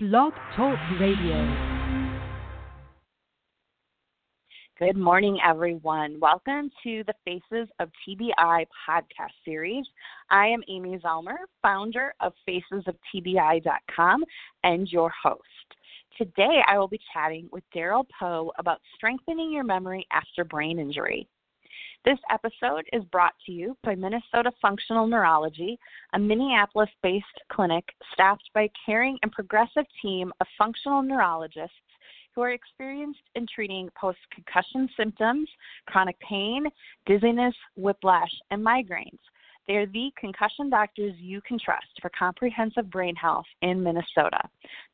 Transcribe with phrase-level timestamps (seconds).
[0.00, 1.34] Blog Talk Radio.
[4.78, 6.20] Good morning, everyone.
[6.20, 8.30] Welcome to the Faces of TBI
[8.88, 9.84] podcast series.
[10.30, 14.24] I am Amy Zellmer, founder of facesoftbi.com
[14.62, 15.42] and your host.
[16.16, 21.26] Today, I will be chatting with Darryl Powe about strengthening your memory after brain injury.
[22.08, 25.78] This episode is brought to you by Minnesota Functional Neurology,
[26.14, 27.84] a Minneapolis based clinic
[28.14, 31.76] staffed by a caring and progressive team of functional neurologists
[32.34, 35.50] who are experienced in treating post concussion symptoms,
[35.86, 36.64] chronic pain,
[37.04, 39.20] dizziness, whiplash, and migraines.
[39.66, 44.40] They are the concussion doctors you can trust for comprehensive brain health in Minnesota.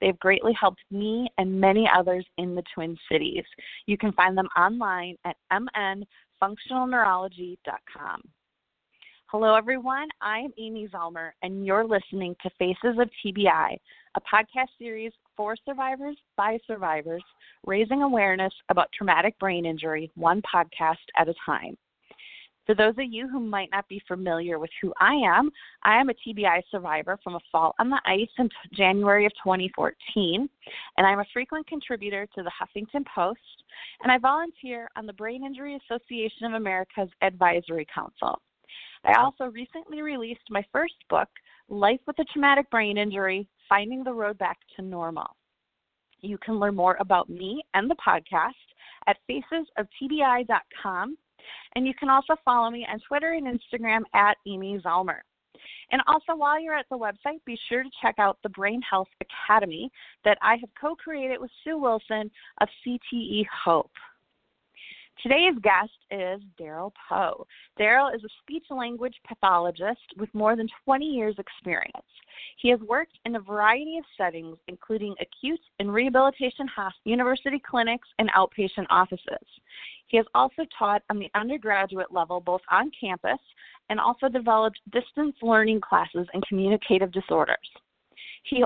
[0.01, 3.45] They've greatly helped me and many others in the Twin Cities.
[3.87, 6.05] You can find them online at mn
[6.45, 8.23] functionalneurology.com.
[9.27, 10.09] Hello, everyone.
[10.21, 13.77] I'm Amy Zellmer, and you're listening to Faces of TBI,
[14.17, 17.23] a podcast series for survivors by survivors,
[17.67, 21.77] raising awareness about traumatic brain injury, one podcast at a time.
[22.67, 25.51] For those of you who might not be familiar with who I am,
[25.83, 30.49] I am a TBI survivor from a fall on the ice in January of 2014,
[30.97, 33.41] and I'm a frequent contributor to the Huffington Post,
[34.03, 38.41] and I volunteer on the Brain Injury Association of America's Advisory Council.
[39.05, 41.29] I also recently released my first book,
[41.69, 45.37] Life with a Traumatic Brain Injury Finding the Road Back to Normal.
[46.23, 48.53] You can learn more about me and the podcast
[49.07, 51.19] at facesoftbi.com
[51.75, 55.19] and you can also follow me on Twitter and Instagram at Amy Zellmer.
[55.91, 59.09] And also, while you're at the website, be sure to check out the Brain Health
[59.21, 59.91] Academy
[60.25, 63.93] that I have co created with Sue Wilson of CTE Hope.
[65.25, 67.47] Today's guest is Darryl Powe.
[67.81, 72.05] Darryl is a speech language pathologist with more than 20 years' experience.
[72.61, 78.07] He has worked in a variety of settings, including acute and rehabilitation hospitals, university clinics,
[78.19, 79.49] and outpatient offices.
[80.09, 83.41] He has also taught on the undergraduate level, both on campus,
[83.89, 87.57] and also developed distance learning classes in communicative disorders.
[88.45, 88.63] He,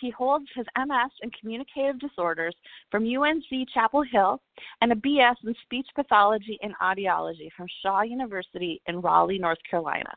[0.00, 2.54] he holds his MS in communicative disorders
[2.90, 4.40] from UNC Chapel Hill
[4.80, 10.12] and a BS in speech pathology and audiology from Shaw University in Raleigh, North Carolina.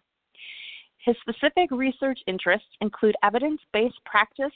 [1.06, 4.54] His specific research interests include evidence based practice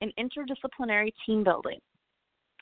[0.00, 1.78] and interdisciplinary team building.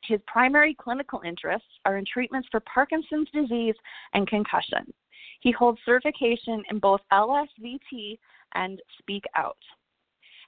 [0.03, 3.75] His primary clinical interests are in treatments for Parkinson's disease
[4.13, 4.93] and concussion.
[5.41, 8.19] He holds certification in both LSVT
[8.55, 9.57] and Speak Out.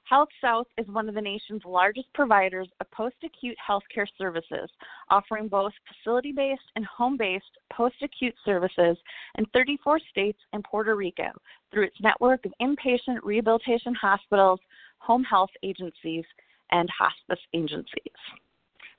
[0.03, 4.69] Health South is one of the nation's largest providers of post acute healthcare services,
[5.09, 8.97] offering both facility based and home based post acute services
[9.37, 11.31] in 34 states and Puerto Rico
[11.71, 14.59] through its network of inpatient rehabilitation hospitals,
[14.97, 16.25] home health agencies,
[16.71, 18.11] and hospice agencies.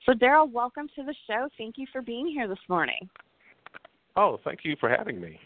[0.05, 1.47] So, Darryl, welcome to the show.
[1.57, 3.09] Thank you for being here this morning.
[4.15, 5.39] Oh, thank you for having me.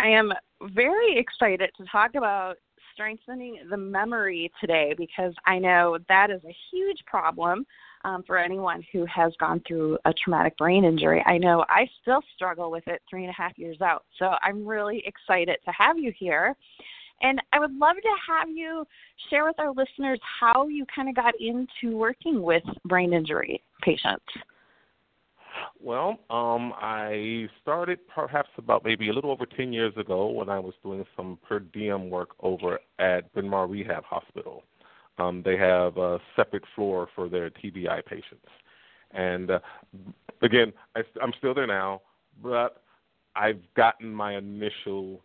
[0.00, 0.32] I am
[0.74, 2.56] very excited to talk about
[2.92, 7.66] strengthening the memory today because I know that is a huge problem
[8.04, 11.22] um, for anyone who has gone through a traumatic brain injury.
[11.26, 14.04] I know I still struggle with it three and a half years out.
[14.18, 16.56] So I'm really excited to have you here.
[17.22, 18.84] And I would love to have you
[19.30, 24.24] share with our listeners how you kind of got into working with brain injury patients.
[25.80, 30.58] Well, um, I started perhaps about maybe a little over 10 years ago when I
[30.58, 34.62] was doing some per diem work over at Bryn Mawr Rehab Hospital.
[35.18, 38.46] Um, they have a separate floor for their TBI patients.
[39.12, 39.58] And uh,
[40.40, 42.02] again, I, I'm still there now,
[42.42, 42.82] but
[43.36, 45.20] I've gotten my initial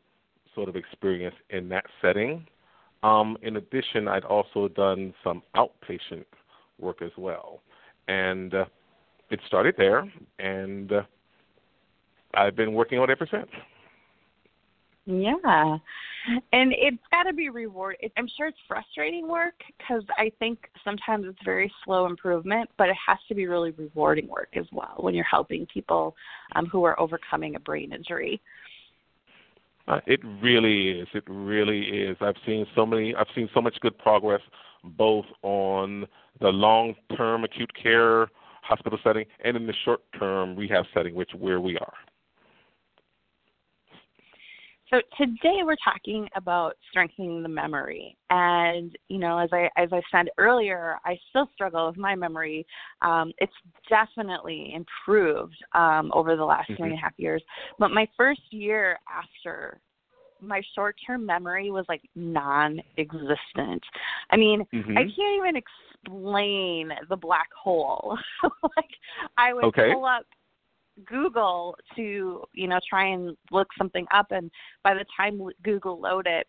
[0.56, 2.46] sort of experience in that setting.
[3.04, 6.26] Um, in addition, I'd also done some outpatient
[6.80, 7.62] work as well.
[8.08, 8.66] And uh,
[9.30, 11.02] it started there, and uh,
[12.34, 13.50] I've been working on it ever since.
[15.06, 15.78] Yeah,
[16.52, 17.96] and it's got to be reward.
[18.18, 22.98] I'm sure it's frustrating work because I think sometimes it's very slow improvement, but it
[23.08, 26.14] has to be really rewarding work as well when you're helping people
[26.56, 28.42] um, who are overcoming a brain injury.
[29.88, 31.08] Uh, it really is.
[31.14, 32.18] It really is.
[32.20, 33.16] I've seen so many.
[33.16, 34.42] I've seen so much good progress,
[34.84, 36.06] both on
[36.42, 38.28] the long-term acute care
[38.68, 41.94] hospital setting and in the short term rehab setting, which where we are.
[44.90, 50.02] So today we're talking about strengthening the memory, and you know, as I as I
[50.10, 52.66] said earlier, I still struggle with my memory.
[53.02, 53.54] Um, it's
[53.90, 56.82] definitely improved um, over the last mm-hmm.
[56.82, 57.44] three and a half years,
[57.80, 59.82] but my first year after
[60.42, 63.84] my short term memory was like non existent.
[64.30, 64.98] I mean, mm-hmm.
[64.98, 65.56] I can't even
[66.08, 68.18] explain the black hole.
[68.64, 68.90] like
[69.38, 69.94] I would okay.
[69.94, 70.24] pull up
[71.06, 74.50] Google to, you know, try and look something up and
[74.84, 76.46] by the time Google loaded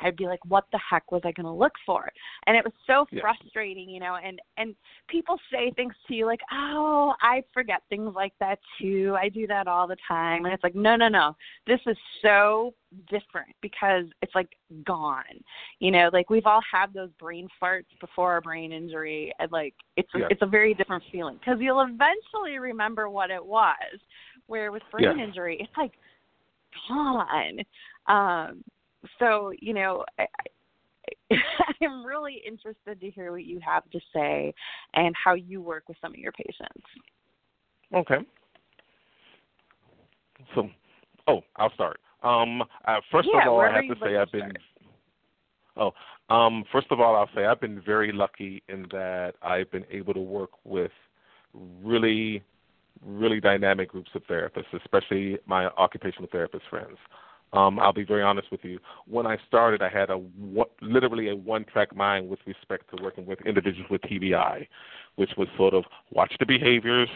[0.00, 2.08] I'd be like, what the heck was I going to look for?
[2.46, 3.20] And it was so yeah.
[3.20, 4.16] frustrating, you know.
[4.22, 4.74] And and
[5.08, 9.16] people say things to you like, oh, I forget things like that too.
[9.20, 10.44] I do that all the time.
[10.44, 11.36] And it's like, no, no, no.
[11.66, 12.74] This is so
[13.08, 14.50] different because it's like
[14.84, 15.22] gone.
[15.78, 19.74] You know, like we've all had those brain farts before our brain injury, and like
[19.96, 20.26] it's yeah.
[20.30, 23.76] it's a very different feeling because you'll eventually remember what it was.
[24.46, 25.24] Where with brain yeah.
[25.24, 25.92] injury, it's like
[26.88, 27.58] gone.
[28.08, 28.64] Um,
[29.18, 30.26] so you know I,
[31.82, 34.52] i'm really interested to hear what you have to say
[34.94, 36.84] and how you work with some of your patients.
[37.94, 38.18] Okay.
[40.54, 40.68] So
[41.28, 41.98] oh i'll start.
[42.22, 42.62] Um
[43.10, 44.50] first yeah, of all i have to say i've been
[45.76, 45.92] start.
[46.30, 49.84] oh um first of all i'll say i've been very lucky in that i've been
[49.90, 50.92] able to work with
[51.82, 52.42] really
[53.04, 56.98] really dynamic groups of therapists especially my occupational therapist friends
[57.52, 58.78] um, I'll be very honest with you.
[59.06, 60.20] When I started, I had a
[60.80, 64.66] literally a one-track mind with respect to working with individuals with TBI,
[65.16, 67.08] which was sort of watch the behaviors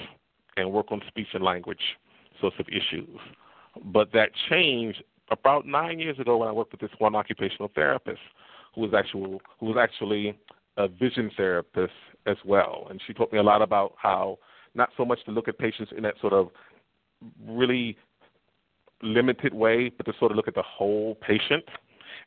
[0.56, 1.98] and work on speech and language
[2.40, 3.18] sorts of issues.
[3.84, 8.20] But that changed about nine years ago when I worked with this one occupational therapist
[8.74, 10.38] who was actual who was actually
[10.76, 11.92] a vision therapist
[12.26, 14.38] as well, and she taught me a lot about how
[14.74, 16.48] not so much to look at patients in that sort of
[17.46, 17.96] really
[19.04, 21.64] limited way, but to sort of look at the whole patient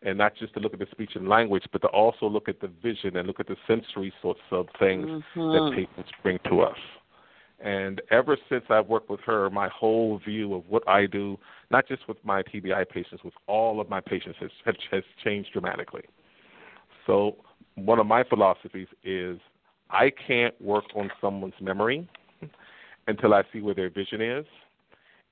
[0.03, 2.59] and not just to look at the speech and language, but to also look at
[2.62, 5.39] the vision and look at the sensory sorts of things mm-hmm.
[5.39, 6.77] that patients bring to us.
[7.59, 11.38] And ever since I've worked with her, my whole view of what I do,
[11.71, 16.03] not just with my TBI patients, with all of my patients, has, has changed dramatically.
[17.07, 17.38] So,
[17.75, 19.39] one of my philosophies is
[19.89, 22.07] I can't work on someone's memory
[23.07, 24.45] until I see where their vision is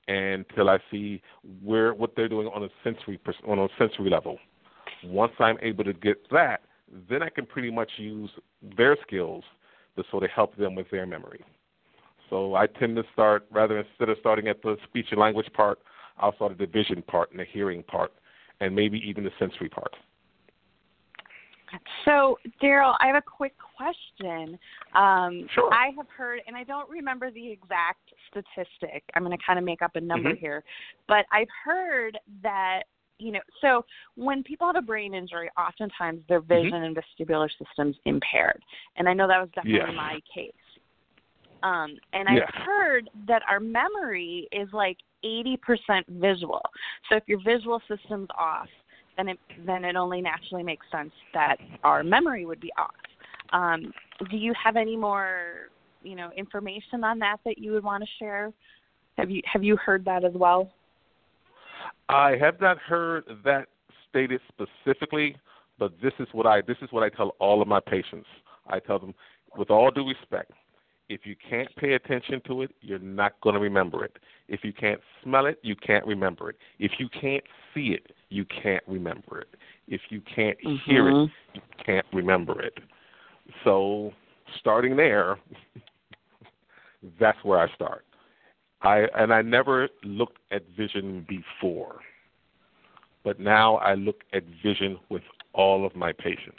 [0.08, 1.20] until I see
[1.62, 4.38] where what they're doing on a sensory on a sensory level.
[5.04, 6.62] Once I'm able to get that,
[7.08, 8.30] then I can pretty much use
[8.76, 9.44] their skills
[9.96, 11.44] to sort of help them with their memory.
[12.30, 15.78] So I tend to start rather instead of starting at the speech and language part,
[16.18, 18.12] I'll start at the vision part and the hearing part,
[18.60, 19.94] and maybe even the sensory part.
[22.04, 24.58] So, Darryl, I have a quick question.
[24.94, 25.72] Um, sure.
[25.72, 29.04] I have heard, and I don't remember the exact statistic.
[29.14, 30.40] I'm going to kind of make up a number mm-hmm.
[30.40, 30.64] here,
[31.08, 32.82] but I've heard that
[33.18, 33.82] you know, so
[34.16, 36.48] when people have a brain injury, oftentimes their mm-hmm.
[36.48, 36.96] vision mm-hmm.
[36.96, 38.62] and vestibular system's impaired,
[38.96, 39.96] and I know that was definitely yes.
[39.96, 40.52] my case.
[41.62, 42.46] Um, and yes.
[42.46, 45.56] I've heard that our memory is like 80%
[46.08, 46.60] visual.
[47.08, 48.68] So if your visual system's off,
[49.16, 52.94] then it then it only naturally makes sense that our memory would be off.
[53.52, 53.92] Um,
[54.30, 55.70] do you have any more,
[56.02, 58.52] you know, information on that that you would want to share?
[59.18, 60.70] Have you have you heard that as well?
[62.08, 63.68] I have not heard that
[64.08, 65.36] stated specifically,
[65.78, 68.26] but this is what I this is what I tell all of my patients.
[68.66, 69.14] I tell them,
[69.56, 70.52] with all due respect,
[71.08, 74.16] if you can't pay attention to it, you're not going to remember it.
[74.48, 76.56] If you can't smell it, you can't remember it.
[76.78, 77.44] If you can't
[77.74, 79.48] see it, you can't remember it.
[79.88, 80.90] If you can't mm-hmm.
[80.90, 82.74] hear it, you can't remember it.
[83.64, 84.12] So,
[84.60, 85.38] starting there,
[87.20, 88.04] that's where I start.
[88.82, 92.00] I and I never looked at vision before.
[93.24, 96.58] But now I look at vision with all of my patients.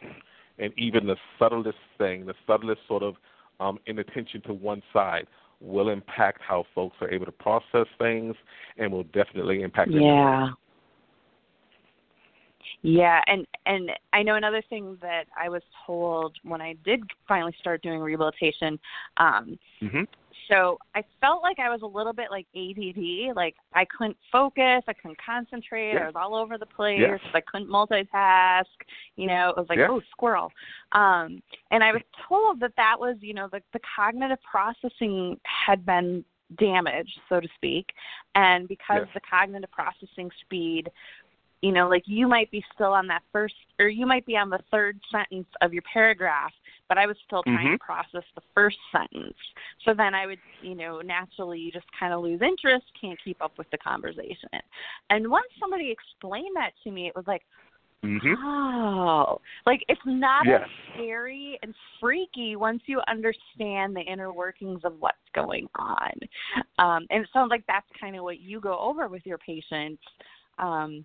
[0.60, 3.16] And even the subtlest thing, the subtlest sort of
[3.60, 5.28] um, inattention to one side
[5.62, 8.36] will impact how folks are able to process things
[8.78, 10.50] and will definitely impact their yeah
[12.82, 17.56] yeah and and i know another thing that i was told when i did finally
[17.60, 18.80] start doing rehabilitation
[19.18, 20.04] um mm-hmm.
[20.50, 24.84] So I felt like I was a little bit like ADD, like I couldn't focus,
[24.88, 26.02] I couldn't concentrate, yes.
[26.04, 27.20] I was all over the place, yes.
[27.34, 28.66] I couldn't multitask,
[29.16, 29.90] you know, it was like, yes.
[29.92, 30.52] oh, squirrel.
[30.94, 35.86] Um and I was told that that was, you know, the the cognitive processing had
[35.86, 36.24] been
[36.58, 37.88] damaged, so to speak,
[38.36, 39.08] and because yes.
[39.14, 40.90] the cognitive processing speed
[41.62, 44.50] you know like you might be still on that first or you might be on
[44.50, 46.52] the third sentence of your paragraph
[46.90, 47.74] but i was still trying mm-hmm.
[47.74, 49.36] to process the first sentence
[49.86, 53.42] so then i would you know naturally you just kind of lose interest can't keep
[53.42, 54.50] up with the conversation
[55.10, 57.42] and once somebody explained that to me it was like
[58.06, 58.34] mm-hmm.
[58.46, 60.62] oh like it's not yes.
[60.64, 66.12] as scary and freaky once you understand the inner workings of what's going on
[66.78, 70.02] um and it sounds like that's kind of what you go over with your patients
[70.60, 71.04] um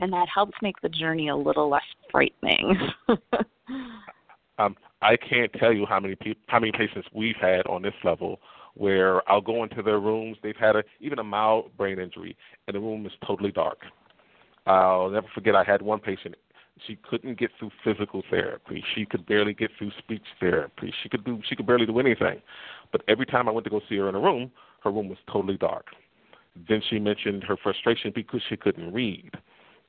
[0.00, 2.76] and that helps make the journey a little less frightening.
[4.58, 6.16] um, I can't tell you how many
[6.48, 8.40] how many patients we've had on this level
[8.74, 10.36] where I'll go into their rooms.
[10.42, 13.78] They've had a, even a mild brain injury, and the room is totally dark.
[14.66, 15.54] I'll never forget.
[15.54, 16.34] I had one patient.
[16.86, 18.82] She couldn't get through physical therapy.
[18.94, 20.94] She could barely get through speech therapy.
[21.02, 21.40] She could do.
[21.48, 22.40] She could barely do anything.
[22.92, 24.50] But every time I went to go see her in a room,
[24.82, 25.86] her room was totally dark.
[26.68, 29.30] Then she mentioned her frustration because she couldn't read.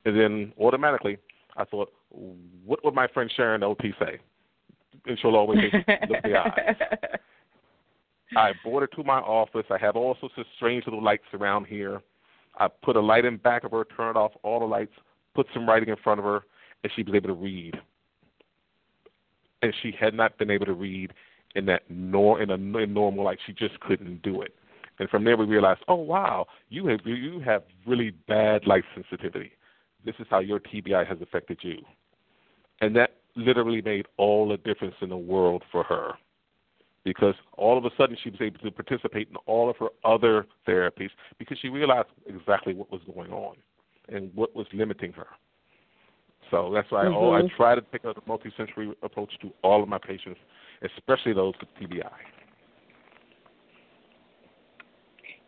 [0.04, 1.18] And then automatically,
[1.56, 1.92] I thought,
[2.64, 4.18] what would my friend Sharon OT say?
[5.06, 5.58] And she'll always
[6.08, 6.76] look the eye.
[8.36, 9.66] I brought her to my office.
[9.70, 12.00] I have all sorts of strange little lights around here.
[12.58, 14.92] I put a light in back of her, turned off all the lights,
[15.34, 16.42] put some writing in front of her,
[16.82, 17.74] and she was able to read.
[19.62, 21.12] And she had not been able to read
[21.54, 23.38] in that nor in a in normal light.
[23.46, 24.54] She just couldn't do it.
[24.98, 29.52] And from there, we realized, oh wow, you have you have really bad light sensitivity.
[30.04, 31.78] This is how your TBI has affected you,
[32.80, 36.12] and that literally made all the difference in the world for her
[37.04, 40.46] because all of a sudden she was able to participate in all of her other
[40.68, 43.56] therapies because she realized exactly what was going on
[44.08, 45.26] and what was limiting her.
[46.50, 47.44] So that's why mm-hmm.
[47.44, 50.38] I, I try to take a multisensory approach to all of my patients,
[50.96, 52.10] especially those with TBI.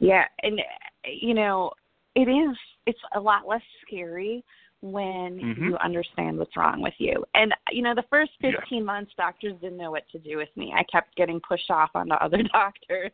[0.00, 0.60] Yeah, and
[1.04, 1.70] you know,
[2.14, 2.56] it is
[2.86, 4.44] it's a lot less scary
[4.80, 5.64] when mm-hmm.
[5.64, 7.24] you understand what's wrong with you.
[7.34, 8.80] And you know, the first 15 yeah.
[8.80, 10.74] months doctors didn't know what to do with me.
[10.76, 13.12] I kept getting pushed off onto other doctors.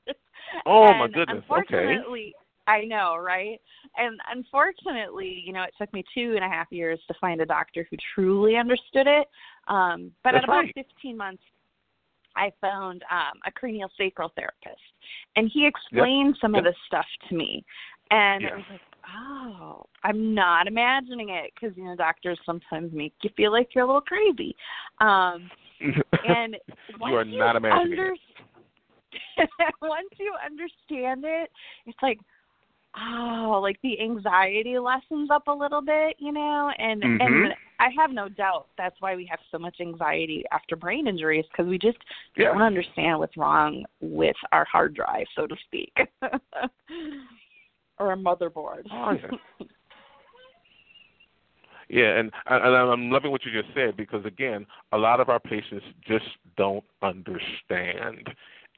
[0.66, 1.38] Oh and my goodness.
[1.42, 2.46] Unfortunately, okay.
[2.66, 3.60] I know, right?
[3.96, 7.46] And unfortunately, you know, it took me two and a half years to find a
[7.46, 9.28] doctor who truly understood it.
[9.68, 10.74] Um, but That's at about right.
[10.74, 11.42] 15 months,
[12.36, 14.80] I found um, a cranial sacral therapist,
[15.36, 16.40] and he explained yep.
[16.40, 16.60] some yep.
[16.60, 17.64] of this stuff to me.
[18.10, 18.52] And yes.
[18.52, 18.80] I was like,
[19.16, 23.84] oh, I'm not imagining it because you know doctors sometimes make you feel like you're
[23.84, 24.54] a little crazy.
[25.00, 25.50] Um,
[25.80, 26.56] and
[27.00, 28.20] you are not you imagining under- it.
[29.82, 31.50] once you understand it,
[31.86, 32.18] it's like
[32.96, 37.20] oh, like the anxiety lessens up a little bit, you know, and mm-hmm.
[37.20, 41.44] and I have no doubt that's why we have so much anxiety after brain injuries
[41.50, 41.98] because we just
[42.36, 42.46] yeah.
[42.46, 45.92] don't understand what's wrong with our hard drive, so to speak.
[48.00, 48.86] or a motherboard.
[48.90, 49.12] Oh,
[49.60, 49.66] yeah.
[51.88, 55.38] yeah, and, and I'm loving what you just said because again, a lot of our
[55.38, 56.24] patients just
[56.56, 58.28] don't understand.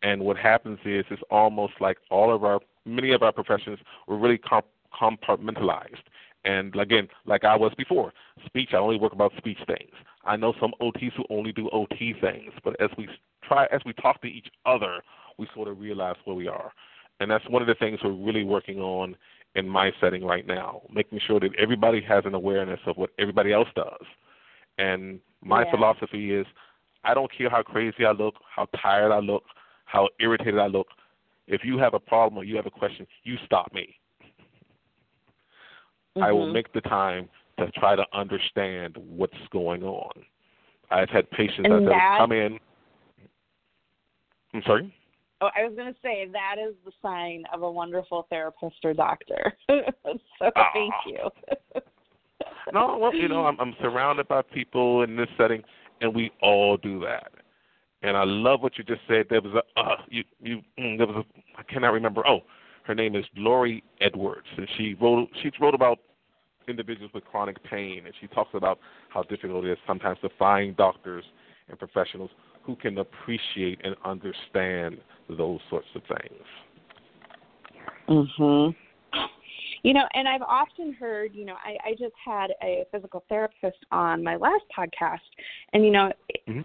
[0.03, 4.19] And what happens is it's almost like all of our many of our professions were
[4.19, 4.67] really comp-
[5.01, 6.03] compartmentalized.
[6.45, 8.13] And again, like I was before,
[8.45, 9.93] speech, I only work about speech things.
[10.25, 13.09] I know some OTs who only do OT things, but as we
[13.45, 15.03] try, as we talk to each other,
[15.39, 16.73] we sort of realize where we are.
[17.23, 19.15] And that's one of the things we're really working on
[19.55, 23.53] in my setting right now, making sure that everybody has an awareness of what everybody
[23.53, 24.05] else does.
[24.79, 25.71] And my yeah.
[25.71, 26.47] philosophy is
[27.05, 29.45] I don't care how crazy I look, how tired I look,
[29.85, 30.89] how irritated I look.
[31.47, 33.95] If you have a problem or you have a question, you stop me.
[36.17, 36.23] Mm-hmm.
[36.23, 40.13] I will make the time to try to understand what's going on.
[40.91, 42.59] I've had patients that, that come in.
[44.55, 44.95] I'm sorry?
[45.43, 48.95] Oh, I was going to say that is the sign of a wonderful therapist or
[48.95, 49.53] doctor.
[49.69, 51.19] so thank you.
[52.73, 55.65] no, well, you know, I'm, I'm surrounded by people in this setting,
[56.01, 57.33] and we all do that.
[58.03, 59.27] And I love what you just said.
[59.31, 62.27] There was a uh, you you mm, there was a I cannot remember.
[62.27, 62.41] Oh,
[62.85, 65.99] her name is Lori Edwards, and she wrote she wrote about
[66.69, 70.77] individuals with chronic pain, and she talks about how difficult it is sometimes to find
[70.77, 71.25] doctors
[71.69, 72.31] and professionals
[72.65, 76.45] who can appreciate and understand those sorts of things.
[78.09, 78.75] Mhm.
[79.83, 83.79] You know, and I've often heard, you know, I, I just had a physical therapist
[83.91, 85.19] on my last podcast,
[85.73, 86.13] and you know,
[86.49, 86.61] mm-hmm.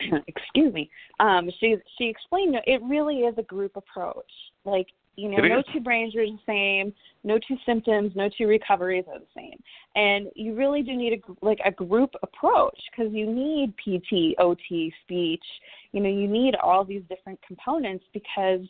[0.26, 4.30] excuse me, um, she she explained it really is a group approach.
[4.64, 4.86] Like
[5.16, 5.64] you know, it no is.
[5.74, 9.62] two brains are the same, no two symptoms, no two recoveries are the same,
[9.94, 14.92] and you really do need a like a group approach because you need PT, OT,
[15.04, 15.44] speech.
[15.92, 18.60] You know, you need all these different components because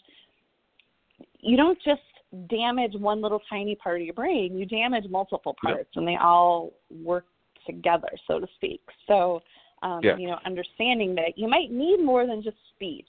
[1.40, 2.00] you don't just
[2.48, 6.72] damage one little tiny part of your brain; you damage multiple parts, and they all
[6.90, 7.26] work
[7.66, 8.80] together, so to speak.
[9.06, 9.40] So,
[9.82, 10.16] um, yeah.
[10.16, 13.06] you know, understanding that you might need more than just speech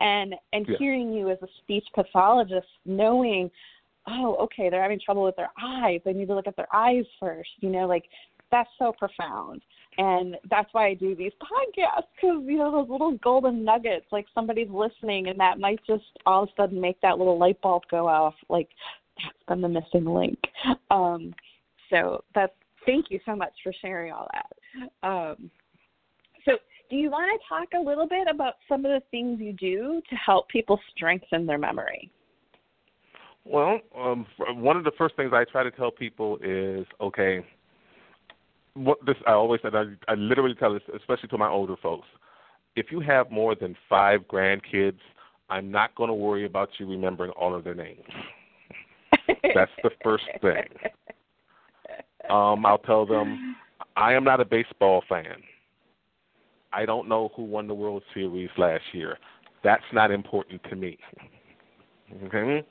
[0.00, 0.76] and and yeah.
[0.78, 3.50] hearing you as a speech pathologist knowing
[4.08, 7.04] oh okay they're having trouble with their eyes they need to look at their eyes
[7.18, 8.04] first you know like
[8.50, 9.62] that's so profound
[9.98, 14.26] and that's why i do these podcasts because you know those little golden nuggets like
[14.34, 17.82] somebody's listening and that might just all of a sudden make that little light bulb
[17.90, 18.68] go off like
[19.16, 20.38] that's been the missing link
[20.90, 21.34] um
[21.90, 22.52] so that's
[22.86, 25.06] thank you so much for sharing all that.
[25.06, 25.50] Um,
[26.44, 26.52] so,
[26.88, 30.00] do you want to talk a little bit about some of the things you do
[30.08, 32.10] to help people strengthen their memory?
[33.44, 37.44] Well, um, one of the first things I try to tell people is okay.
[38.76, 42.06] What this I always said I, I literally tell this, especially to my older folks.
[42.76, 44.98] If you have more than five grandkids,
[45.48, 48.02] I'm not going to worry about you remembering all of their names.
[49.54, 50.64] That's the first thing.
[52.28, 53.56] Um, I'll tell them
[53.96, 55.36] I am not a baseball fan.
[56.72, 59.18] I don't know who won the World Series last year.
[59.64, 60.98] That's not important to me.
[62.24, 62.64] Okay?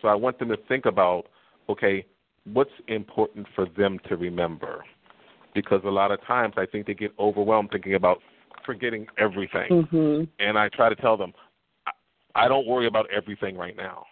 [0.00, 1.24] So I want them to think about,
[1.68, 2.06] okay,
[2.52, 4.84] what's important for them to remember?
[5.54, 8.18] Because a lot of times I think they get overwhelmed thinking about
[8.64, 9.68] forgetting everything.
[9.70, 10.24] Mm-hmm.
[10.38, 11.32] And I try to tell them,
[12.34, 14.04] I don't worry about everything right now.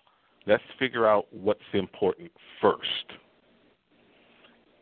[0.47, 2.30] Let's figure out what's important
[2.61, 2.85] first.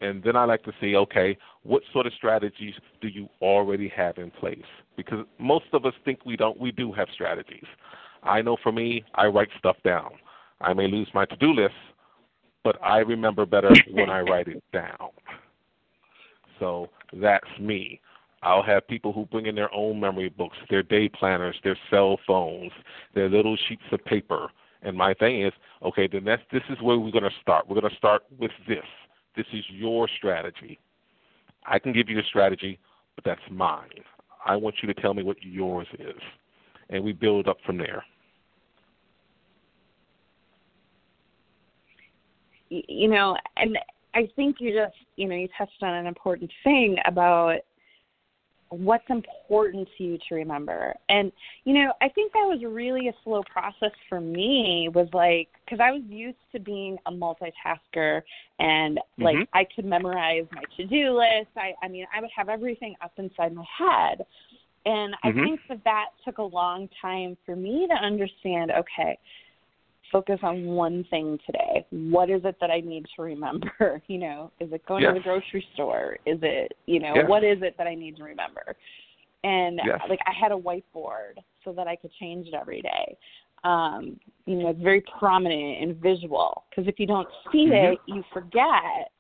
[0.00, 4.18] And then I like to see, okay, what sort of strategies do you already have
[4.18, 4.58] in place?
[4.96, 6.58] Because most of us think we don't.
[6.58, 7.64] We do have strategies.
[8.22, 10.10] I know for me, I write stuff down.
[10.60, 11.74] I may lose my to-do list,
[12.64, 15.10] but I remember better when I write it down.
[16.58, 18.00] So that's me.
[18.42, 22.18] I'll have people who bring in their own memory books, their day planners, their cell
[22.26, 22.70] phones,
[23.14, 24.48] their little sheets of paper.
[24.82, 27.68] And my thing is, okay, then that's this is where we're going to start.
[27.68, 28.84] We're going to start with this.
[29.36, 30.78] This is your strategy.
[31.66, 32.78] I can give you the strategy,
[33.16, 33.88] but that's mine.
[34.46, 36.22] I want you to tell me what yours is,
[36.90, 38.04] and we build up from there.
[42.70, 43.76] You know, and
[44.18, 47.58] I think you just, you know, you touched on an important thing about
[48.70, 51.32] what's important to you to remember and
[51.64, 55.80] you know i think that was really a slow process for me was like because
[55.82, 58.20] i was used to being a multitasker
[58.58, 59.42] and like mm-hmm.
[59.54, 63.12] i could memorize my to do list i i mean i would have everything up
[63.16, 64.18] inside my head
[64.84, 65.44] and i mm-hmm.
[65.44, 69.18] think that that took a long time for me to understand okay
[70.10, 71.86] focus on one thing today.
[71.90, 73.71] What is it that I need to remember?
[74.08, 75.10] You know, is it going yes.
[75.10, 76.18] to the grocery store?
[76.25, 77.25] Is it, you know, yes.
[77.28, 78.75] what is it that I need to remember?
[79.44, 80.00] And yes.
[80.08, 83.16] like I had a whiteboard so that I could change it every day.
[83.64, 87.92] Um, you know, it's very prominent and visual because if you don't see mm-hmm.
[87.92, 89.10] it, you forget.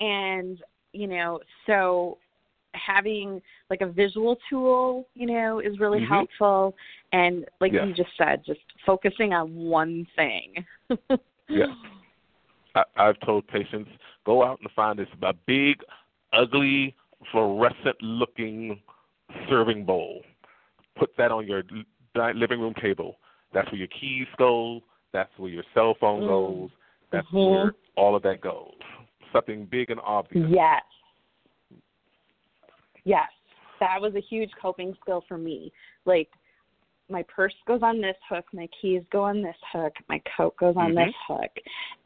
[0.00, 0.58] And
[0.92, 2.18] you know, so
[2.74, 6.12] having like a visual tool, you know, is really mm-hmm.
[6.12, 6.74] helpful.
[7.12, 7.84] And like yeah.
[7.86, 10.64] you just said, just focusing on one thing.
[11.48, 11.66] yeah.
[12.74, 13.90] I, I've told patients
[14.26, 15.76] go out and find this a big,
[16.32, 16.94] ugly,
[17.30, 18.80] fluorescent-looking
[19.48, 20.22] serving bowl.
[20.96, 21.62] Put that on your
[22.34, 23.16] living room table.
[23.52, 24.80] That's where your keys go.
[25.12, 26.28] That's where your cell phone mm.
[26.28, 26.70] goes.
[27.12, 27.54] That's mm-hmm.
[27.54, 28.74] where all of that goes.
[29.32, 30.46] Something big and obvious.
[30.48, 30.82] Yes.
[33.04, 33.28] Yes,
[33.80, 35.72] that was a huge coping skill for me.
[36.04, 36.28] Like
[37.10, 40.74] my purse goes on this hook, my keys go on this hook, my coat goes
[40.76, 41.06] on mm-hmm.
[41.06, 41.50] this hook.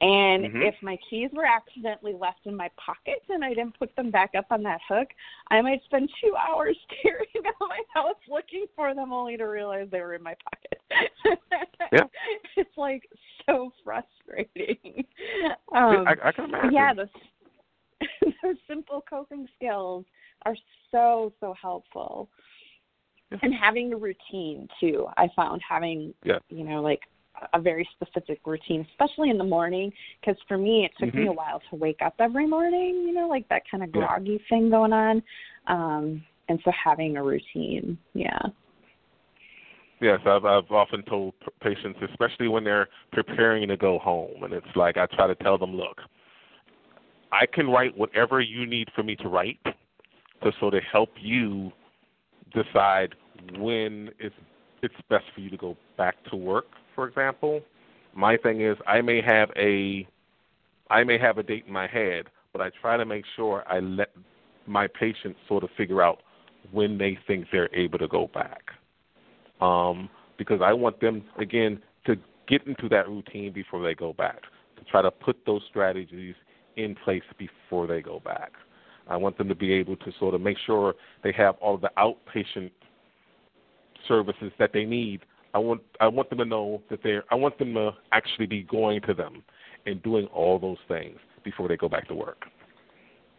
[0.00, 0.62] And mm-hmm.
[0.62, 4.30] if my keys were accidentally left in my pocket and I didn't put them back
[4.36, 5.08] up on that hook,
[5.50, 9.88] I might spend two hours staring at my house looking for them only to realize
[9.90, 11.38] they were in my pocket.
[11.92, 12.04] yeah.
[12.56, 13.08] It's like
[13.46, 15.04] so frustrating.
[15.74, 16.72] Um, I, I can imagine.
[16.72, 17.06] Yeah, those,
[18.42, 20.04] those simple coping skills
[20.44, 20.56] are
[20.90, 22.28] so so helpful
[23.30, 23.38] yeah.
[23.42, 26.38] and having a routine too i found having yeah.
[26.48, 27.00] you know like
[27.52, 31.24] a very specific routine especially in the morning because for me it took mm-hmm.
[31.24, 34.00] me a while to wake up every morning you know like that kind of yeah.
[34.00, 35.22] groggy thing going on
[35.68, 38.40] um and so having a routine yeah
[40.00, 44.76] Yes, I've I've often told patients, especially when they're preparing to go home, and it's
[44.76, 45.98] like I try to tell them, look,
[47.32, 49.58] I can write whatever you need for me to write,
[50.42, 51.72] to sort of help you
[52.52, 53.14] decide
[53.58, 54.34] when it's
[54.82, 57.62] it's best for you to go back to work, for example.
[58.14, 60.06] My thing is I may have a
[60.90, 63.80] I may have a date in my head, but I try to make sure I
[63.80, 64.10] let
[64.66, 66.22] my patients sort of figure out
[66.72, 68.62] when they think they're able to go back.
[69.60, 72.16] Um, because I want them again to
[72.48, 74.42] get into that routine before they go back.
[74.76, 76.34] To try to put those strategies
[76.76, 78.52] in place before they go back.
[79.08, 80.94] I want them to be able to sort of make sure
[81.24, 82.70] they have all of the outpatient
[84.06, 85.24] services that they need.
[85.54, 88.62] I want I want them to know that they're I want them to actually be
[88.62, 89.42] going to them
[89.86, 92.44] and doing all those things before they go back to work.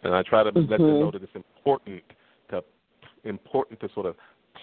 [0.04, 0.72] And I try to mm-hmm.
[0.72, 2.02] let them know that it's important
[2.50, 2.64] to
[3.24, 4.16] important to sort of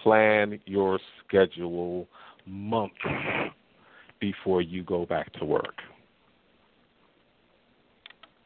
[0.03, 2.07] plan your schedule
[2.45, 2.95] months
[4.19, 5.75] before you go back to work.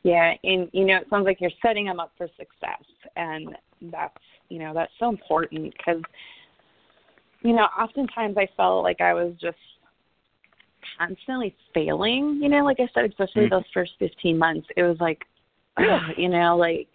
[0.04, 2.84] Yeah, and you know, it sounds like you're setting them up for success,
[3.16, 3.50] and
[3.92, 4.18] that's
[4.50, 6.02] you know that's so important because
[7.42, 9.58] you know oftentimes I felt like I was just
[10.98, 12.40] constantly failing.
[12.42, 13.56] You know, like I said, especially mm-hmm.
[13.56, 15.22] those first 15 months, it was like,
[15.78, 16.88] ugh, you know, like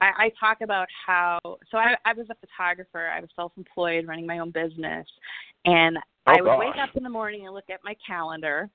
[0.00, 1.38] I, I talk about how.
[1.70, 3.08] So I, I was a photographer.
[3.08, 5.06] I was self-employed, running my own business,
[5.64, 6.58] and oh, I would gosh.
[6.58, 8.68] wake up in the morning and look at my calendar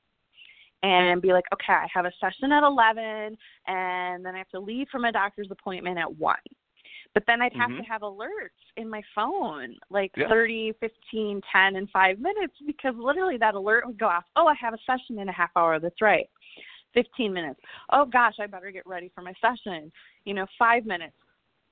[0.84, 3.38] and be like, okay, I have a session at 11,
[3.68, 6.36] and then I have to leave for my doctor's appointment at 1.
[7.14, 7.82] But then I'd have mm-hmm.
[7.82, 10.30] to have alerts in my phone, like yeah.
[10.30, 14.26] 30, 15, 10, and 5 minutes, because literally that alert would go off.
[14.36, 15.80] Oh, I have a session in a half hour.
[15.80, 16.30] That's right.
[16.94, 17.60] 15 minutes.
[17.92, 19.92] Oh, gosh, I better get ready for my session.
[20.26, 21.16] You know, 5 minutes.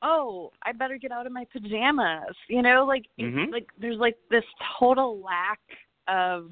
[0.02, 2.36] Oh, I better get out of my pajamas.
[2.50, 3.52] You know, like mm-hmm.
[3.52, 4.44] like there's like this
[4.80, 5.60] total lack
[6.08, 6.50] of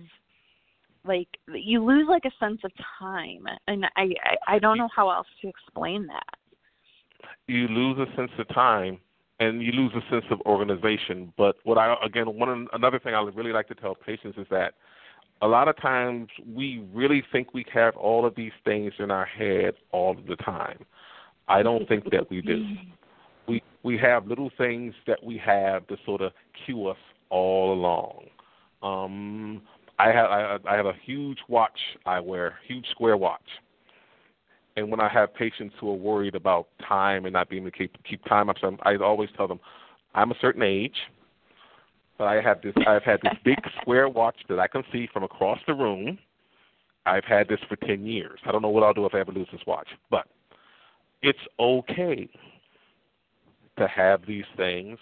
[1.06, 4.14] like you lose like a sense of time and I,
[4.48, 6.24] I i don't know how else to explain that.
[7.48, 9.00] You lose a sense of time
[9.40, 13.22] and you lose a sense of organization but what i again one another thing i
[13.22, 14.74] would really like to tell patients is that
[15.44, 19.26] a lot of times we really think we have all of these things in our
[19.26, 20.86] head all the time.
[21.50, 22.66] I don't think that we do.
[23.46, 26.32] We we have little things that we have to sort of
[26.66, 26.98] cue us
[27.30, 28.28] all along.
[28.82, 29.62] Um
[30.04, 33.42] I have I, I have a huge watch I wear, huge square watch.
[34.76, 37.78] And when I have patients who are worried about time and not being able to
[37.78, 39.60] keep keep time up, so I always tell them,
[40.14, 40.96] I'm a certain age,
[42.18, 45.24] but I have this I've had this big square watch that I can see from
[45.24, 46.18] across the room.
[47.06, 48.40] I've had this for ten years.
[48.46, 50.28] I don't know what I'll do if I ever lose this watch, but
[51.22, 52.30] it's okay
[53.78, 54.98] to have these things.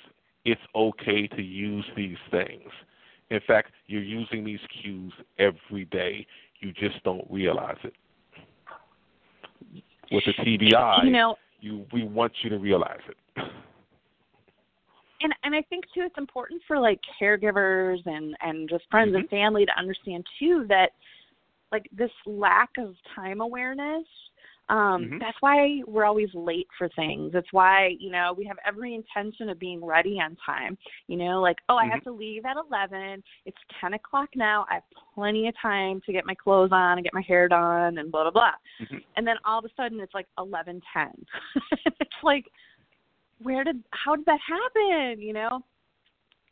[0.45, 2.69] It's okay to use these things.
[3.31, 6.27] In fact, you're using these cues every day.
[6.59, 7.93] You just don't realize it.
[10.11, 13.15] With the TBI, you know, you we want you to realize it.
[15.21, 19.21] And and I think too, it's important for like caregivers and and just friends mm-hmm.
[19.21, 20.89] and family to understand too that
[21.71, 24.05] like this lack of time awareness
[24.69, 25.17] um, mm-hmm.
[25.19, 27.31] That's why we're always late for things.
[27.35, 30.77] It's why, you know, we have every intention of being ready on time.
[31.07, 31.91] You know, like, oh, I mm-hmm.
[31.91, 33.21] have to leave at 11.
[33.45, 34.65] It's 10 o'clock now.
[34.69, 37.97] I have plenty of time to get my clothes on and get my hair done
[37.97, 38.51] and blah, blah, blah.
[38.81, 38.97] Mm-hmm.
[39.17, 40.79] And then all of a sudden it's like 11:10.
[41.85, 42.45] it's like,
[43.43, 45.21] where did, how did that happen?
[45.21, 45.63] You know?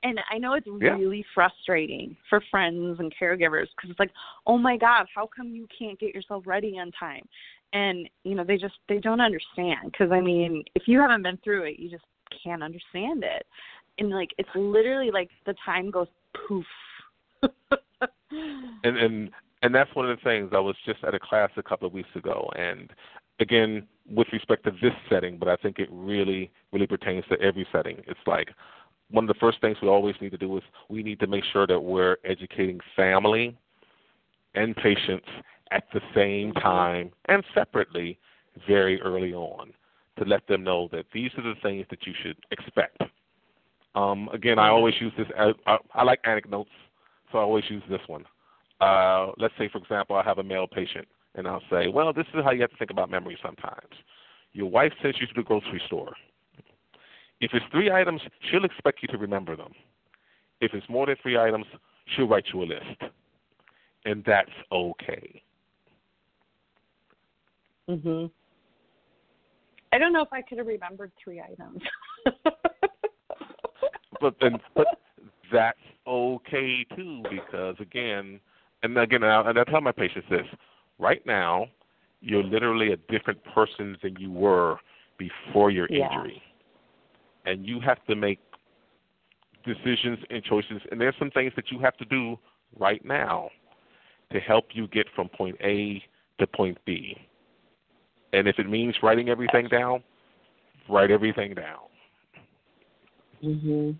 [0.03, 0.91] and I know it's yeah.
[0.91, 4.11] really frustrating for friends and caregivers because it's like,
[4.47, 7.27] oh my God, how come you can't get yourself ready on time?
[7.73, 11.37] And you know they just they don't understand because i mean if you haven't been
[11.43, 12.03] through it you just
[12.43, 13.45] can't understand it.
[13.97, 16.07] And like it's literally like the time goes
[16.47, 16.65] poof.
[18.81, 19.29] And and
[19.61, 21.93] and that's one of the things i was just at a class a couple of
[21.93, 22.89] weeks ago and
[23.41, 27.67] again with respect to this setting but i think it really really pertains to every
[27.71, 27.97] setting.
[28.07, 28.49] It's like
[29.11, 31.43] one of the first things we always need to do is we need to make
[31.51, 33.57] sure that we're educating family
[34.55, 35.27] and patients
[35.71, 38.17] at the same time and separately
[38.67, 39.71] very early on
[40.17, 43.01] to let them know that these are the things that you should expect.
[43.95, 45.27] Um, again, I always use this.
[45.37, 46.69] As, I, I like anecdotes,
[47.31, 48.25] so I always use this one.
[48.79, 52.27] Uh, let's say, for example, I have a male patient, and I'll say, "Well, this
[52.33, 53.37] is how you have to think about memory.
[53.41, 53.93] Sometimes,
[54.53, 56.13] your wife sends you to the grocery store.
[57.41, 59.73] If it's three items, she'll expect you to remember them.
[60.61, 61.65] If it's more than three items,
[62.15, 63.01] she'll write you a list,
[64.05, 65.41] and that's okay."
[67.89, 68.31] Mhm.
[69.91, 71.81] I don't know if I could have remembered three items.
[74.21, 74.85] but then, but
[75.51, 78.39] that's okay too, because again,
[78.83, 80.45] and again, and I, and I tell my patients this:
[80.99, 81.65] right now,
[82.21, 84.77] you're literally a different person than you were
[85.17, 86.05] before your yeah.
[86.05, 86.41] injury,
[87.45, 88.39] and you have to make
[89.65, 90.81] decisions and choices.
[90.91, 92.37] And there's some things that you have to do
[92.77, 93.49] right now
[94.31, 96.03] to help you get from point A
[96.39, 97.17] to point B.
[98.33, 100.03] And if it means writing everything down,
[100.89, 101.79] write everything down.
[103.41, 103.91] hmm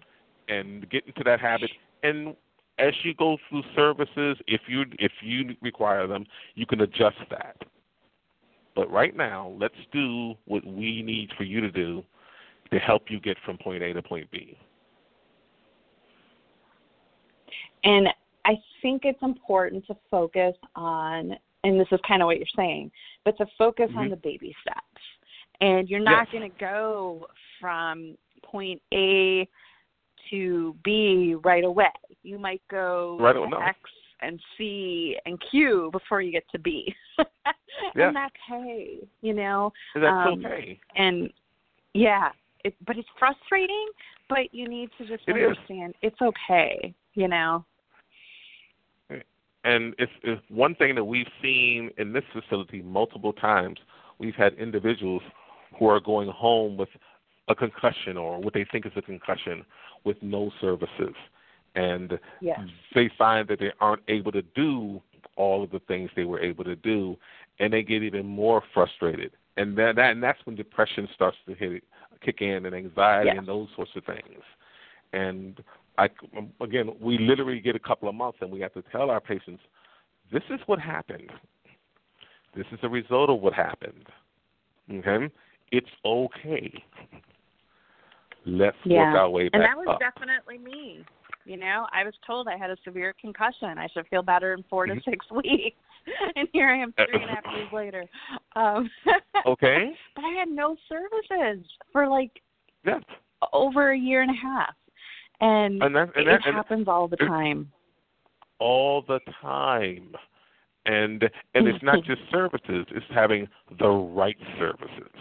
[0.47, 1.71] And get into that habit.
[2.03, 2.35] And
[2.77, 7.57] as you go through services, if you if you require them, you can adjust that.
[8.75, 12.03] But right now, let's do what we need for you to do
[12.71, 14.57] to help you get from point A to point B.
[17.83, 18.07] And
[18.45, 22.91] I think it's important to focus on and this is kind of what you're saying,
[23.25, 23.99] but to focus mm-hmm.
[23.99, 25.03] on the baby steps.
[25.61, 26.39] And you're not yes.
[26.39, 27.27] going to go
[27.59, 29.47] from point A
[30.29, 31.87] to B right away.
[32.23, 33.61] You might go right to.
[33.61, 33.77] X
[34.21, 36.93] and C and Q before you get to B.
[37.95, 38.07] Yeah.
[38.07, 39.71] and that's okay, you know.
[39.95, 40.79] That's um, okay.
[40.97, 41.31] And
[41.93, 42.29] yeah,
[42.65, 43.87] it, but it's frustrating.
[44.27, 45.47] But you need to just It is.
[45.49, 47.65] understand it's okay, you know.
[49.63, 53.77] And it's, it's one thing that we've seen in this facility multiple times.
[54.17, 55.21] We've had individuals
[55.77, 56.89] who are going home with
[57.49, 59.65] a concussion or what they think is a concussion
[60.05, 61.15] with no services.
[61.75, 62.59] And Yes.
[62.95, 65.01] they find that they aren't able to do
[65.35, 67.17] all of the things they were able to do,
[67.59, 69.31] and they get even more frustrated.
[69.57, 71.83] And that, that and that's when depression starts to hit,
[72.21, 73.37] kick in, and anxiety Yes.
[73.37, 74.43] and those sorts of things.
[75.13, 75.61] And
[75.99, 76.07] I
[76.61, 79.61] again, we literally get a couple of months, and we have to tell our patients,
[80.31, 81.29] this is what happened.
[82.55, 84.05] This is the result of what happened.
[84.91, 85.29] Okay,
[85.71, 86.83] it's okay.
[88.45, 89.11] Let's Yeah.
[89.11, 89.55] work our way back.
[89.55, 89.99] And that was up.
[89.99, 91.05] definitely me.
[91.45, 93.77] You know, I was told I had a severe concussion.
[93.77, 94.95] I should feel better in 4 Mhm.
[95.03, 95.77] to six weeks,
[96.35, 98.05] and here I am three and a half years later.
[98.55, 98.89] Um,
[99.45, 99.97] okay.
[100.15, 102.41] but I had no services for like
[102.85, 102.99] Yeah.
[103.51, 104.75] over a year and a half,
[105.41, 107.71] and, And that, and it that, and happens all the time.
[108.59, 110.15] all the time.
[110.85, 113.47] And and it's not just services, it's having
[113.79, 115.11] the right services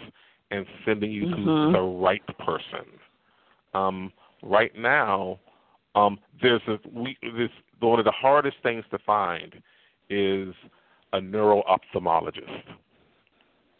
[0.51, 1.35] and sending you Mhm.
[1.67, 2.85] to the right person.
[3.73, 5.39] Um, right now,
[5.95, 9.61] um, there's a we this one of the hardest things to find
[10.09, 10.53] is
[11.13, 12.63] a neuro ophthalmologist.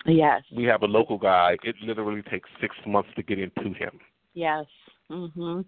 [0.06, 0.44] Yes.
[0.52, 1.58] We have a local guy.
[1.64, 4.00] It literally takes six months to get into him.
[4.34, 4.66] Yes.
[5.10, 5.66] Mhm.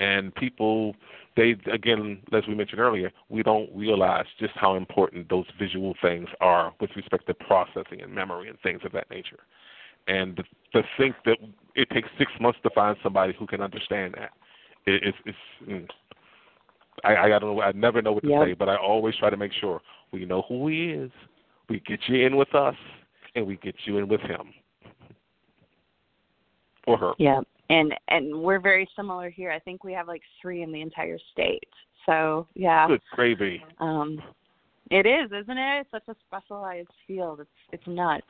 [0.00, 0.94] And people
[1.36, 6.28] they again as we mentioned earlier we don't realize just how important those visual things
[6.40, 9.40] are with respect to processing and memory and things of that nature
[10.08, 11.38] and to, to think that
[11.74, 14.30] it takes six months to find somebody who can understand that
[14.86, 15.86] it, it's it's mm,
[17.04, 18.42] I, I don't know I never know what to Yep.
[18.44, 19.80] say but I always try to make sure
[20.12, 21.10] we know who he is
[21.68, 22.76] we get you in with us
[23.34, 24.52] and we get you in with him
[26.86, 27.40] or her Yeah.
[27.72, 29.50] And and we're very similar here.
[29.50, 31.68] I think we have like three in the entire state.
[32.06, 32.86] So yeah.
[32.88, 34.20] good gravy Um,
[34.90, 35.80] it is, isn't it?
[35.80, 37.40] It's such a specialized field.
[37.40, 38.26] It's it's nuts.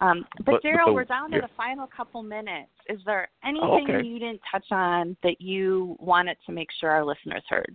[0.00, 1.42] Um, but, But- Darryl, the- we're down to yeah.
[1.46, 2.72] the final couple minutes.
[2.88, 4.06] Is there anything Oh, okay.
[4.06, 7.74] you didn't touch on that you wanted to make sure our listeners heard?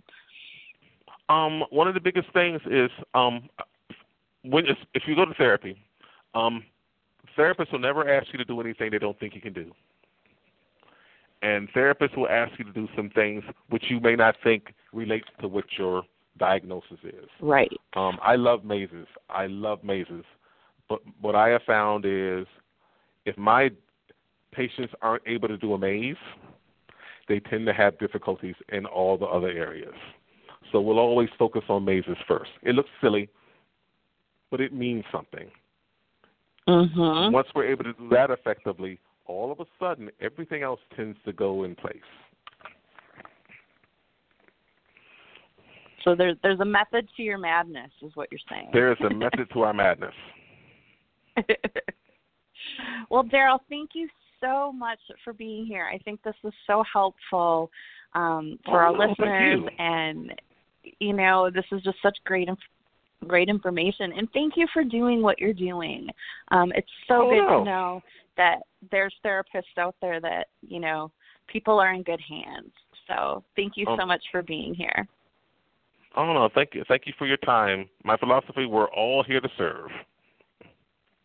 [1.28, 3.48] Um, one of the biggest things is um,
[4.42, 5.74] when if, if you go to therapy,
[6.34, 6.62] um,
[7.36, 9.72] therapists will never ask you to do anything they don't think you can do,
[11.42, 15.28] and therapists will ask you to do some things which you may not think relates
[15.40, 16.02] to what your
[16.38, 17.28] diagnosis is.
[17.40, 17.70] Right.
[17.94, 19.06] Um, I love mazes.
[19.28, 20.24] I love mazes,
[20.88, 22.46] but what I have found is
[23.24, 23.70] if my
[24.52, 26.16] patients aren't able to do a maze,
[27.28, 29.94] they tend to have difficulties in all the other areas.
[30.72, 32.50] So we'll always focus on mazes first.
[32.62, 33.28] It looks silly,
[34.50, 35.50] but it means something.
[36.66, 37.32] Mhm.
[37.32, 38.98] Once we're able to do that effectively,
[39.28, 41.96] all of a sudden everything else tends to go in place.
[46.04, 48.70] So there's there's a method to your madness, is what you're saying.
[48.72, 50.14] There is a method to our madness.
[53.10, 54.08] well, Darryl, thank you
[54.40, 55.88] so much for being here.
[55.92, 57.70] I think this was so helpful
[58.14, 59.68] um, for Oh, our listeners, you.
[59.78, 60.32] and
[61.00, 62.48] you know, this is just such great,
[63.26, 64.12] great information.
[64.16, 66.08] And thank you for doing what you're doing.
[66.50, 67.58] Um, it's so Oh, good no.
[67.58, 68.02] to know
[68.36, 71.10] that there's therapists out there that you know
[71.48, 72.72] people are in good hands.
[73.08, 75.06] So thank you so Um, much for being here.
[76.16, 76.84] Oh no, thank you.
[76.88, 77.88] Thank you for your time.
[78.04, 79.90] My philosophy, we're all here to serve.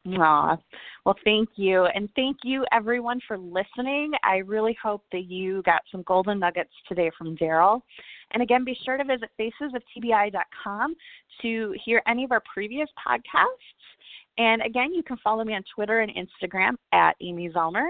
[0.06, 0.58] Aw.
[1.06, 1.86] Well, thank you.
[1.86, 4.12] And thank you, everyone, for listening.
[4.24, 7.82] I really hope that you got some golden nuggets today from Darryl.
[8.34, 10.96] And again, be sure to visit facesoftbi.com
[11.42, 13.46] to hear any of our previous podcasts.
[14.38, 17.90] And again, you can follow me on Twitter and Instagram at Amy Zellmer.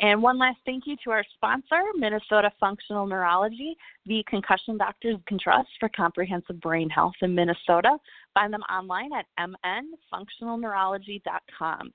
[0.00, 5.22] And one last thank you to our sponsor, Minnesota Functional Neurology, the concussion doctors you
[5.26, 7.98] can trust for comprehensive brain health in Minnesota.
[8.32, 11.92] Find them online at mnfunctionalneurology.com.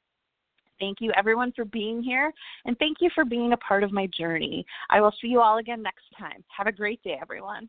[0.79, 2.31] Thank you, everyone, for being here,
[2.65, 4.65] and thank you for being a part of my journey.
[4.89, 6.43] I will see you all again next time.
[6.55, 7.67] Have a great day, everyone.